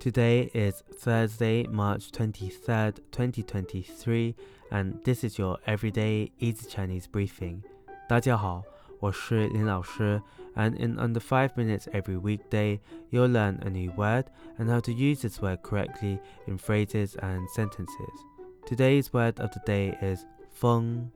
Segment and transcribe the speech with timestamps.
[0.00, 4.35] Today is Thursday, March 23rd, 2023,
[4.71, 7.61] and this is your everyday easy Chinese briefing.
[8.09, 8.63] 大家好，
[8.99, 10.21] 我是林老师,
[10.55, 12.79] and in under 5 minutes every weekday,
[13.11, 14.25] you'll learn a new word
[14.57, 18.25] and how to use this word correctly in phrases and sentences.
[18.65, 21.11] Today's word of the day is feng,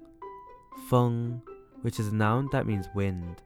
[0.90, 1.42] feng,
[1.82, 3.42] which is a noun that means wind.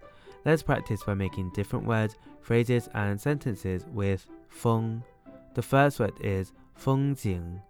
[0.46, 5.04] Let's practice by making different words, phrases, and sentences with feng.
[5.55, 7.61] The first word is 风景,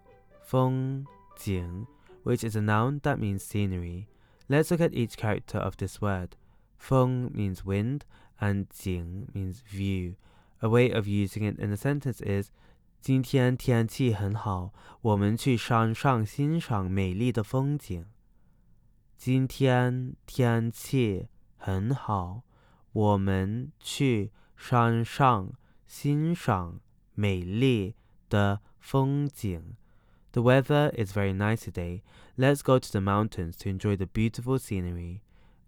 [0.43, 1.05] 风
[1.37, 1.87] 景,
[2.25, 4.07] which is a noun that means scenery.
[4.49, 6.37] Let's look at each character of this word.
[6.79, 8.01] 风 means wind
[8.41, 10.17] and 景 means view.
[10.61, 12.51] A way of using it in a sentence is
[13.01, 18.07] 今天天气很好，我们去山上欣赏美丽的风景。
[19.19, 21.29] 今天天气
[21.59, 22.43] 很好，
[22.93, 25.53] 我们去山上
[25.87, 26.81] 欣赏
[27.19, 27.95] 美丽
[28.29, 29.77] 的风景.
[30.33, 32.03] The weather is very nice today.
[32.37, 35.21] Let's go to the mountains to enjoy the beautiful scenery.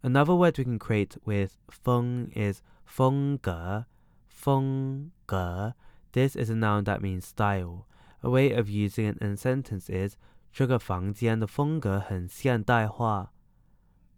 [0.02, 3.86] Another word we can create with 风 is 风格,
[4.28, 5.74] 风格.
[6.12, 7.86] This is a noun that means style.
[8.22, 10.16] A way of using it in a sentence is
[10.52, 13.32] 这个房间的风格很现代化。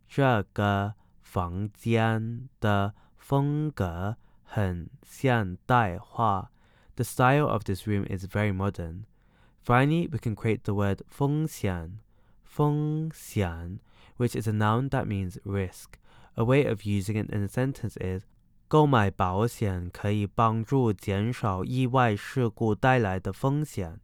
[0.08, 6.50] 这个房间的风格很现代化。
[6.97, 9.06] the style of this room is very modern.
[9.62, 12.00] Finally, we can create the word 风险,
[12.44, 13.81] 风险,
[14.17, 15.98] which is a noun that means risk.
[16.36, 18.25] A way of using it in a sentence is
[18.69, 24.00] 购买保险可以帮助减少意外事故带来的风险。